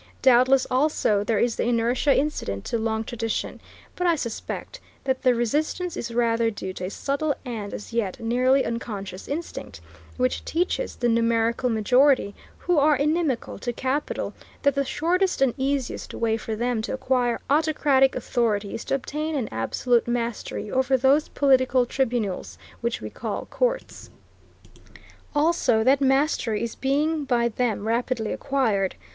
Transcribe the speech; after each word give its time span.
Doubtless, 0.23 0.65
also, 0.71 1.23
there 1.23 1.37
is 1.37 1.57
the 1.57 1.65
inertia 1.67 2.17
incident 2.17 2.65
to 2.65 2.79
long 2.79 3.03
tradition, 3.03 3.61
but 3.95 4.07
I 4.07 4.15
suspect 4.15 4.79
that 5.03 5.21
the 5.21 5.35
resistance 5.35 5.95
is 5.95 6.11
rather 6.11 6.49
due 6.49 6.73
to 6.73 6.85
a 6.85 6.89
subtle 6.89 7.35
and, 7.45 7.71
as 7.71 7.93
yet, 7.93 8.19
nearly 8.19 8.65
unconscious 8.65 9.27
instinct, 9.27 9.79
which 10.17 10.43
teaches 10.43 10.95
the 10.95 11.07
numerical 11.07 11.69
majority, 11.69 12.33
who 12.57 12.79
are 12.79 12.95
inimical 12.95 13.59
to 13.59 13.71
capital, 13.71 14.33
that 14.63 14.73
the 14.73 14.83
shortest 14.83 15.39
and 15.39 15.53
easiest 15.55 16.15
way 16.15 16.35
for 16.35 16.55
them 16.55 16.81
to 16.81 16.93
acquire 16.95 17.39
autocratic 17.47 18.15
authority 18.15 18.73
is 18.73 18.83
to 18.85 18.95
obtain 18.95 19.35
an 19.35 19.49
absolute 19.51 20.07
mastery 20.07 20.71
over 20.71 20.97
those 20.97 21.27
political 21.27 21.85
tribunals 21.85 22.57
which 22.81 23.01
we 23.01 23.11
call 23.11 23.45
courts. 23.51 24.09
Also 25.35 25.83
that 25.83 26.01
mastery 26.01 26.63
is 26.63 26.73
being 26.73 27.23
by 27.23 27.47
them 27.49 27.87
rapidly 27.87 28.33
acquired. 28.33 28.95